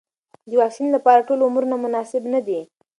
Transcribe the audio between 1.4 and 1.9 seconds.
عمرونه